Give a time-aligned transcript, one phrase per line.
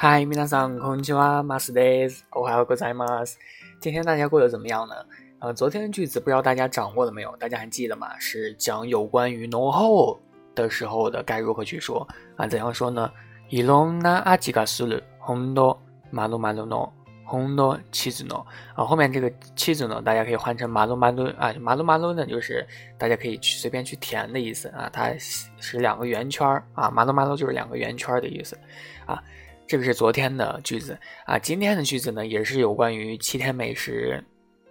[0.00, 2.26] 嗨，皆さんこんにちは、マスです。
[2.32, 3.38] おはようございます。
[3.80, 4.94] 今天大家过得怎么样呢？
[5.38, 7.36] 呃，昨天的句子不知道大家掌握了没有？
[7.38, 8.18] 大家还记得吗？
[8.18, 10.20] 是讲有关于浓厚
[10.54, 12.06] 的时候的该如何去说
[12.36, 12.46] 啊？
[12.46, 13.10] 怎样说呢？
[13.50, 15.78] いろんな味がする、本当、
[16.12, 16.90] まろまろの、
[17.24, 18.44] 本当、チーズの
[18.74, 18.84] 啊。
[18.84, 22.66] 后面这个チーズ呢，大家可以换成まろまろ啊，まろまろ呢就是
[22.98, 24.90] 大家可以去随便去填的意思啊。
[24.92, 28.58] 它是两个圆圈啊，まろまろ就是两个圆圈的意思
[29.06, 29.22] 啊。
[29.71, 34.21] 这个是昨天的句子啊，今天的句子呢也是有关于七天美食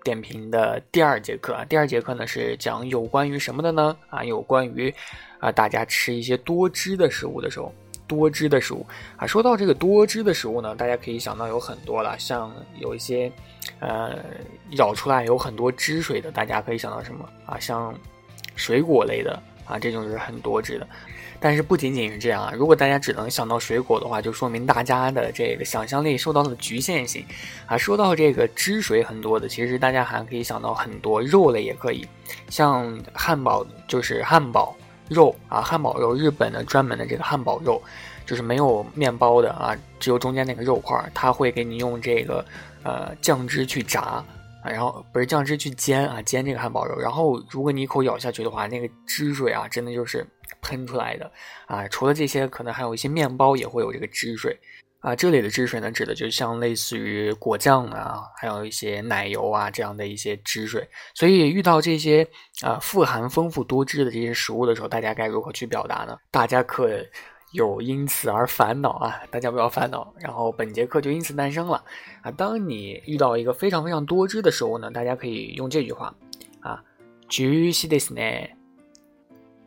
[0.04, 1.56] 点评的第二节课。
[1.70, 3.96] 第二节课呢是讲有关于什么的呢？
[4.10, 4.94] 啊，有关于
[5.38, 7.72] 啊大家吃一些多汁的食物的时候，
[8.06, 8.84] 多汁的食物
[9.16, 9.26] 啊。
[9.26, 13.32] 说到这个多汁的食物呢，大家可以想到有很多了，像有一些
[13.78, 14.18] 呃
[14.72, 17.58] 舀出来有很多汁水的，大家可以想到什么啊？
[17.58, 17.98] 像
[18.54, 20.86] 水果类的啊，这种是很多汁的。
[21.42, 22.52] 但是不仅仅是这样啊！
[22.54, 27.24] 如果大家只能想到水果的话，就说明大家的这个想象力受到了局限性
[27.64, 27.78] 啊。
[27.78, 32.06] 说到这个汁水很多的，其实大家还可以想到很多肉类也可以，
[32.50, 34.76] 像汉堡就是汉堡
[35.08, 37.82] 肉啊，汉堡肉，日本的专门的这个汉堡肉，
[38.26, 42.44] 就是没有面包的啊，只有中间那个肉块，它会给你用这个
[42.82, 44.22] 呃酱汁去炸，
[44.62, 50.26] 啊然后不是酱汁去煎啊，煎这个汉堡肉，然后如果你一口咬下去的话，那个汁水啊，真的就是。
[50.62, 51.30] 喷出来的
[51.66, 54.54] 啊，除了这些，可能还有一些面包也会有这个汁水
[54.98, 55.16] 啊。
[55.16, 60.86] 这里的汁水呢，指的就像类似于果酱啊，还有一些奶油啊这样的一些汁水。
[61.14, 62.28] 所以遇到这些
[62.62, 66.18] 啊富含丰富多汁的这些食物的时候，大家该如何去表达呢？
[66.30, 66.90] 大家可
[67.52, 69.20] 有因此而烦恼啊？
[69.30, 70.12] 大家不要烦恼。
[70.18, 71.82] 然后本节课就因此诞生了
[72.22, 72.30] 啊。
[72.30, 76.14] 当你遇到一个非常非常多汁的食物呢，大家可以用这句话
[76.60, 76.82] 啊
[77.28, 78.20] ，juicy this 呢。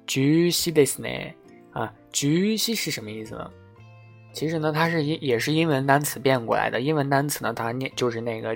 [0.06, 1.34] 橘西ですね
[1.72, 3.50] 啊，橘西是什么意思呢？
[4.34, 6.81] 其实呢，它是英也是英文单词变过来的。
[6.81, 8.50] 英文单词呢，它念就是那个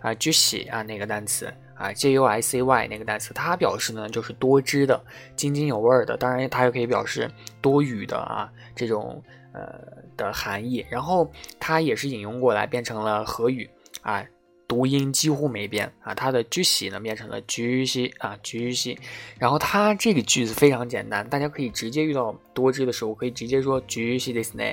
[0.00, 5.04] 啊，juicy 啊那个单词啊，j u i c y 那个单词，它表示呢就是多汁的、
[5.36, 6.16] 津津有味的。
[6.16, 7.28] 当然，它也可以表示
[7.60, 9.22] 多余的啊这种
[9.52, 9.78] 呃
[10.16, 10.86] 的含义。
[10.88, 13.68] 然后它也是引用过来变成了和语
[14.02, 14.24] 啊。
[14.66, 18.98] 读音几乎没变啊，它的居喜呢变成了 j u c y 啊 j u c y，
[19.38, 24.64] 然后它这个句子非常简单，大家可以直接遇到多汁的时候，可以直接说居西 this 呢，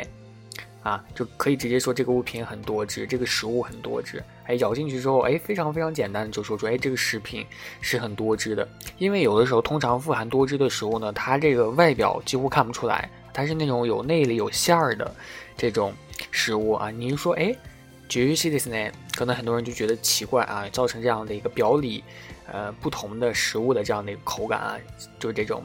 [0.83, 7.45] 啊就可以直接说这个物品很多汁，这个食物很多汁，哎咬进去之后，哎非常非常简单的就说出，哎这个食品
[7.81, 15.15] 是很多汁的，因为有的时候通常富含多汁的食物呢，它这个外表几乎看不出来，它是那种有内里有馅儿的
[15.55, 15.93] 这种
[16.31, 17.55] 食物啊，你说哎。
[18.09, 22.03] 绝系的是呢，可能很多人就觉得奇怪啊，造成这样的一个表里，
[22.45, 24.77] 呃，不同的食物的这样的一个口感啊，
[25.17, 25.63] 就这种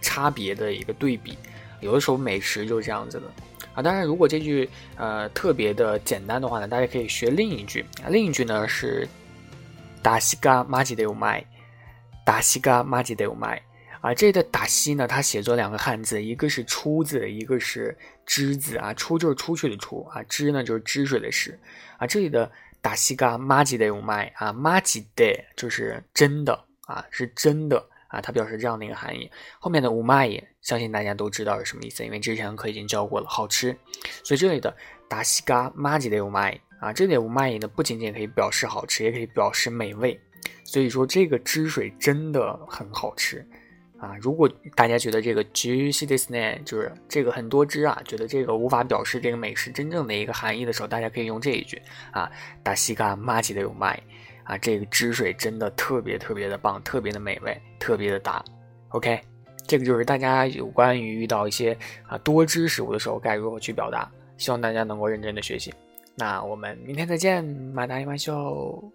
[0.00, 1.38] 差别的一个对比。
[1.78, 3.26] 有的时候美食就是这样子的
[3.74, 3.82] 啊。
[3.82, 8.08] 当然，如果这句呃特别的简单的话呢，大家可以学另一句啊。
[8.08, 9.06] 另一句呢是
[10.02, 11.44] “达西嘎马吉得有麦
[12.24, 13.60] ”，“达西嘎马吉得有麦”。
[14.00, 17.96] 啊，这里的“达西”呢，它写作两个汉字，一个是“出”字，一个是
[18.26, 18.92] “汁”字啊。
[18.94, 21.58] “出”就是出去的“出”啊，“汁”呢就是汁水的“汁”
[21.96, 22.06] 啊。
[22.06, 22.50] 这里的
[22.82, 27.82] “达西嘎马吉得有麦”啊，“马吉得”就是真的啊，是真的
[28.14, 29.28] 啊，它表示这样的一个含义。
[29.58, 33.76] 后面的“五麦”也相信大家都知道是什么意思，因为之前课已经教过了，好吃。
[34.22, 34.74] 所以这里的
[35.08, 40.18] “达西嘎玛吉的有麦”啊，这里“五麦”呢不仅仅可以表示好吃，也可以表示美味。
[40.62, 43.44] 所以说这个汁水真的很好吃。
[44.00, 52.30] 啊，如果大家觉得这个 juicy this 呢，就是这个很多汁啊，觉得这个无法表示这个美食真正的一个含义的时候，大家可以用这一句啊，
[52.62, 53.98] 达西嘎玛吉的有麦
[54.44, 58.44] 啊，这个汁水真的特别特别的棒，特别的美味，特别的搭。
[58.90, 59.20] OK，
[59.66, 65.72] 这个就是大家有关于遇到一些啊多汁食物的时候该如何去表达，希望大家能够认真的学习。
[66.14, 68.92] 那我们明天再见，马达一马秀。